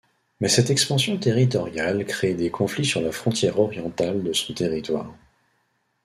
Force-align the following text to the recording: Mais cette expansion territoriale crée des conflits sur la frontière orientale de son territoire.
Mais 0.39 0.49
cette 0.49 0.71
expansion 0.71 1.15
territoriale 1.19 2.05
crée 2.05 2.33
des 2.33 2.49
conflits 2.49 2.85
sur 2.87 3.01
la 3.01 3.11
frontière 3.11 3.59
orientale 3.59 4.23
de 4.23 4.33
son 4.33 4.51
territoire. 4.51 5.13